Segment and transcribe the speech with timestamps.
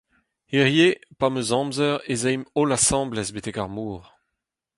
[0.51, 4.01] Hiziv pa’m eus amzer ez aimp holl asambles betek ar mor.